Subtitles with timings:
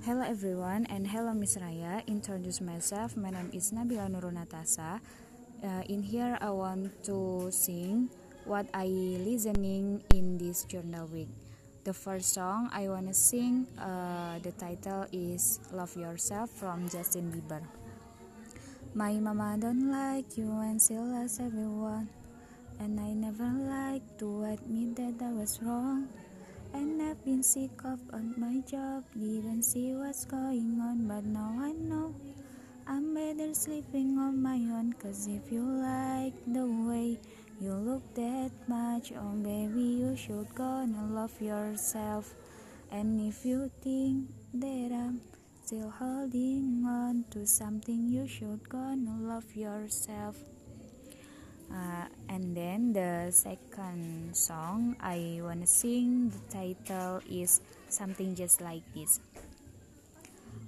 [0.00, 2.00] Hello everyone and hello Miss Raya.
[2.08, 3.20] Introduce myself.
[3.20, 4.96] My name is Nabila Nurunatasa.
[5.60, 8.08] Uh, in here I want to sing
[8.48, 8.88] what I
[9.20, 11.28] listening in this journal week.
[11.84, 13.68] The first song I wanna sing.
[13.76, 17.60] Uh, the title is "Love Yourself" from Justin Bieber.
[18.96, 22.08] My mama don't like you and she loves everyone,
[22.80, 26.08] and I never like to admit that I was wrong.
[26.72, 31.56] And I've been sick of on my job, didn't see what's going on, but now
[31.60, 32.14] I know
[32.86, 34.92] I'm better sleeping on my own.
[34.94, 37.18] Cause if you like the way
[37.60, 42.34] you look that much, oh baby, you should gonna love yourself.
[42.90, 45.20] And if you think that I'm
[45.62, 50.36] still holding on to something, you should gonna love yourself.
[51.70, 58.82] Uh, and then the second song I wanna sing, the title is Something Just Like
[58.94, 59.20] This.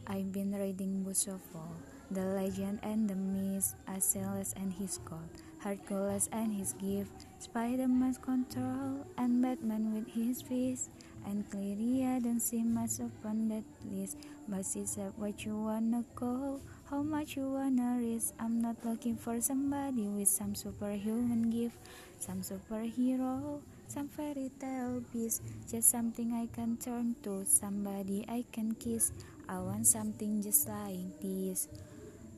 [0.06, 1.74] I've been reading all,
[2.10, 5.26] the legend and the myth, Achilles and his god,
[5.58, 10.90] Hercules and his gift, Spider-Man's control, and Batman with his fist.
[11.26, 14.18] And clearly I don't see much upon that list,
[14.48, 16.60] but said what you wanna go
[16.92, 18.34] how much you wanna risk.
[18.72, 21.76] Not looking for somebody with some superhuman gift,
[22.18, 25.42] some superhero, some fairy tale beast.
[25.68, 29.12] Just something I can turn to, somebody I can kiss.
[29.46, 31.68] I want something just like this.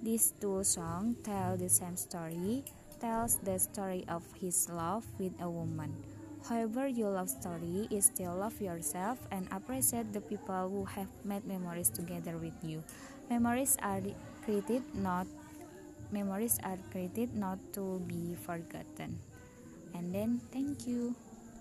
[0.03, 2.65] These two songs tell the same story,
[2.99, 5.95] tells the story of his love with a woman.
[6.49, 11.47] However, your love story is still love yourself and appreciate the people who have made
[11.47, 12.83] memories together with you.
[13.31, 14.03] Memories are
[14.43, 15.29] created not
[16.13, 19.19] memories are created not to be forgotten.
[19.95, 21.15] And then thank you.